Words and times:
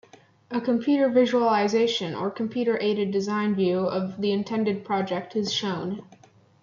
A 0.49 0.59
computer 0.59 1.09
visualisation 1.09 2.15
or 2.15 2.31
computer-aided 2.31 3.11
design 3.11 3.53
view 3.53 3.81
of 3.81 4.19
the 4.19 4.31
intended 4.31 4.83
project 4.83 5.35
is 5.35 5.53
shown. 5.53 6.01